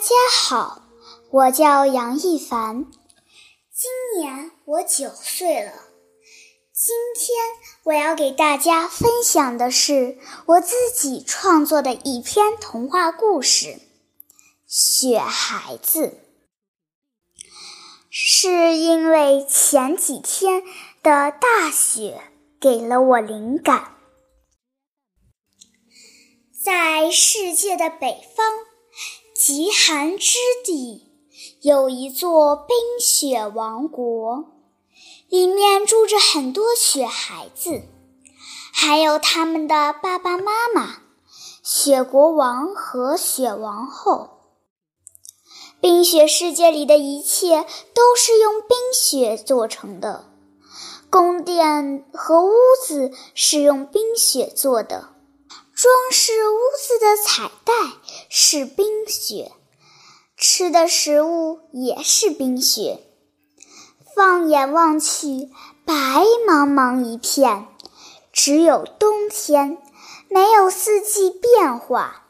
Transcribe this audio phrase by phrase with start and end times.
[0.00, 0.82] 大家好，
[1.30, 2.86] 我叫杨一凡，
[3.70, 5.72] 今年我九岁了。
[6.72, 7.36] 今天
[7.82, 10.16] 我要给大家分享的是
[10.46, 13.66] 我自己创作的一篇童话故事
[14.66, 16.06] 《雪孩子》。
[18.08, 20.62] 是因为前几天
[21.02, 22.22] 的大雪
[22.58, 23.96] 给了我灵感，
[26.64, 28.46] 在世界的北方。
[29.42, 30.36] 极寒之
[30.66, 31.10] 地
[31.62, 34.52] 有一座冰雪王国，
[35.30, 37.80] 里面住着很多雪孩子，
[38.70, 40.98] 还有他们的爸爸妈妈——
[41.64, 44.28] 雪国王和雪王后。
[45.80, 47.64] 冰雪世界里的一切
[47.94, 50.26] 都是用冰雪做成的，
[51.08, 52.52] 宫殿和屋
[52.86, 55.14] 子是用冰雪做的。
[55.80, 57.72] 装饰屋子的彩带
[58.28, 59.50] 是冰雪，
[60.36, 63.00] 吃的食物也是冰雪。
[64.14, 65.48] 放眼望去，
[65.86, 65.94] 白
[66.46, 67.66] 茫茫一片，
[68.30, 69.78] 只有冬天，
[70.28, 72.26] 没有四季变化。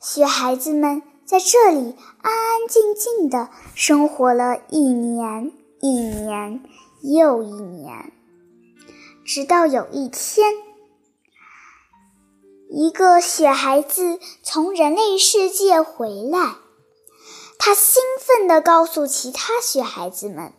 [0.00, 6.62] 雪孩子们在这里安安静静的生活了一年一年
[7.02, 8.14] 又一年，
[9.26, 10.67] 直到有一天。
[12.80, 16.54] 一个雪孩子从人类世界回来，
[17.58, 20.52] 他兴奋地告诉其他雪孩子们：“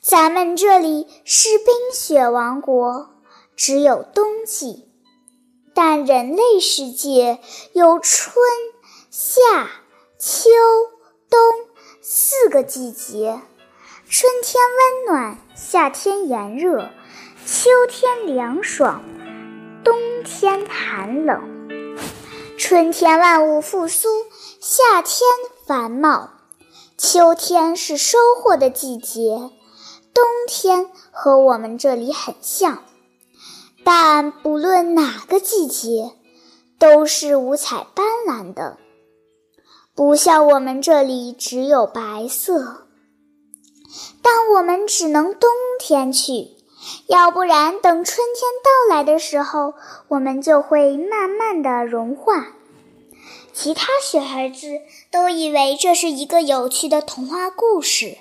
[0.00, 3.08] 咱们这里是冰雪王国，
[3.56, 4.88] 只有冬季，
[5.74, 7.40] 但人类世界
[7.72, 8.36] 有春
[9.10, 9.40] 夏
[10.20, 10.50] 秋
[11.28, 11.40] 冬
[12.00, 13.40] 四个季节。
[14.08, 14.62] 春天
[15.08, 16.90] 温暖，夏天炎热，
[17.44, 19.02] 秋天凉爽。”
[20.24, 21.68] 天寒冷，
[22.56, 24.08] 春天万物复苏，
[24.58, 25.28] 夏天
[25.66, 26.30] 繁茂，
[26.96, 29.50] 秋天是收获的季节，
[30.14, 32.84] 冬天和我们这里很像，
[33.84, 36.12] 但不论哪个季节，
[36.78, 38.78] 都是五彩斑斓的，
[39.94, 42.86] 不像我们这里只有白色，
[44.22, 46.53] 但我们只能冬天去。
[47.06, 49.74] 要不然，等春天到来的时候，
[50.08, 52.48] 我们就会慢慢的融化。
[53.52, 54.80] 其他雪孩子
[55.10, 58.18] 都以为这是一个有趣的童话故事，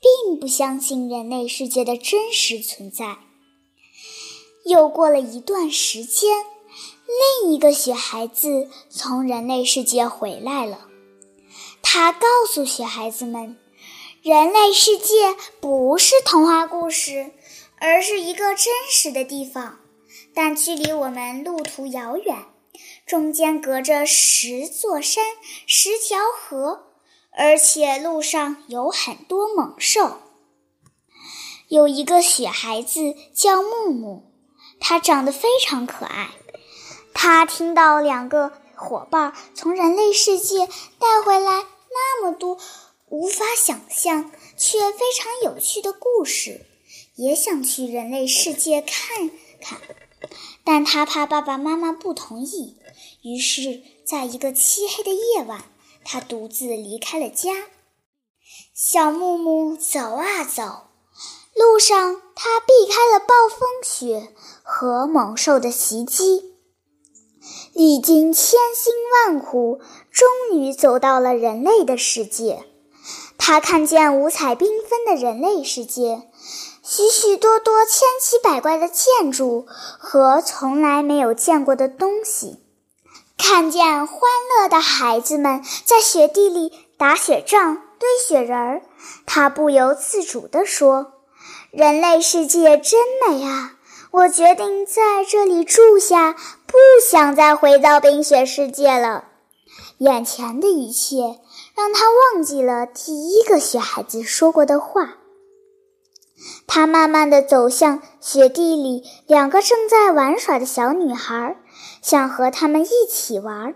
[0.00, 3.18] 并不相信人类世界的真实存在。
[4.64, 6.46] 又过了一段时间，
[7.42, 10.88] 另一个雪孩子从人类世界回来了。
[11.82, 13.58] 他告诉雪孩子们，
[14.22, 17.30] 人类世界不是童话故事。
[17.86, 19.78] 而是一个真实的地方，
[20.34, 22.46] 但距离我们路途遥远，
[23.04, 25.22] 中间隔着十座山、
[25.66, 26.86] 十条河，
[27.30, 30.16] 而且路上有很多猛兽。
[31.68, 34.32] 有一个雪孩子叫木木，
[34.80, 36.30] 他长得非常可爱。
[37.12, 40.66] 他听到两个伙伴从人类世界
[40.98, 42.58] 带回来那么多
[43.10, 46.64] 无法想象却非常有趣的故事。
[47.16, 49.30] 也想去人类世界看
[49.60, 49.80] 看，
[50.64, 52.76] 但他怕爸爸妈妈不同意，
[53.22, 55.64] 于是，在一个漆黑的夜晚，
[56.04, 57.68] 他独自离开了家。
[58.74, 60.88] 小木木走啊走，
[61.54, 64.32] 路上他避开了暴风雪
[64.64, 66.56] 和猛兽的袭击，
[67.72, 69.80] 历经千辛万苦，
[70.10, 72.64] 终于走到了人类的世界。
[73.38, 76.28] 他看见五彩缤纷的人类世界。
[76.96, 82.60] 许许多多千奇百怪的建筑和从来没有见过的东西，
[83.36, 84.20] 看见欢
[84.60, 88.82] 乐的孩子们在雪地里打雪仗、堆雪人儿，
[89.26, 91.14] 他不由自主地说
[91.74, 93.72] ：“人类世界真美啊！
[94.12, 96.34] 我决定在这里住下，
[96.64, 99.24] 不想再回到冰雪世界了。”
[99.98, 101.40] 眼前的一切
[101.74, 105.16] 让他忘记了第一个雪孩子说过的话。
[106.66, 111.56] 他慢慢地走向雪地里，两个正在玩耍的小女孩，
[112.02, 113.74] 想和他们一起玩。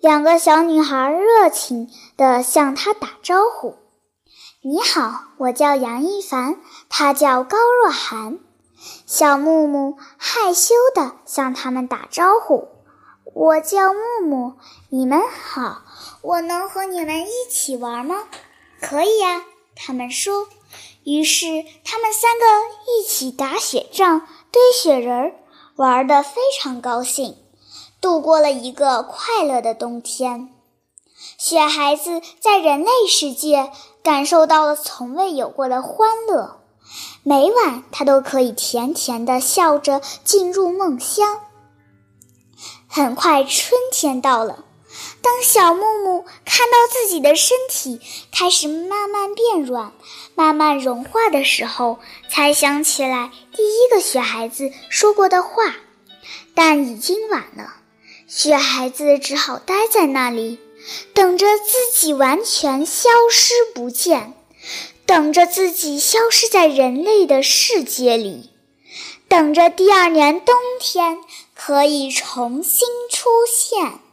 [0.00, 3.76] 两个小女孩热情地向他打招呼
[4.62, 6.56] ：“你好，我叫杨一凡，
[6.88, 8.38] 他叫高若涵。”
[9.06, 12.68] 小木木害羞地向他们打招呼
[13.32, 14.54] ：“我叫木木，
[14.90, 15.82] 你们好，
[16.20, 18.24] 我能和你们一起玩吗
[18.82, 19.42] ？”“可以呀。”
[19.74, 20.46] 他们说。
[21.04, 22.46] 于是，他们三个
[22.88, 25.34] 一起打雪仗、堆雪人，
[25.76, 27.36] 玩得非常高兴，
[28.00, 30.48] 度过了一个快乐的冬天。
[31.38, 33.70] 雪孩子在人类世界
[34.02, 36.60] 感受到了从未有过的欢乐，
[37.22, 41.40] 每晚他都可以甜甜地笑着进入梦乡。
[42.88, 44.64] 很快，春天到了。
[45.24, 47.98] 当小木木看到自己的身体
[48.30, 49.94] 开始慢慢变软、
[50.34, 51.98] 慢慢融化的时候，
[52.30, 55.76] 才想起来第一个雪孩子说过的话，
[56.54, 57.76] 但已经晚了。
[58.28, 60.58] 雪孩子只好待在那里，
[61.14, 64.34] 等着自己完全消失不见，
[65.06, 68.50] 等着自己消失在人类的世界里，
[69.26, 71.18] 等着第二年冬天
[71.54, 74.03] 可以重新出现。